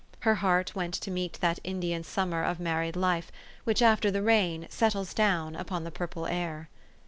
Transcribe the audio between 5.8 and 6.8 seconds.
the purple air.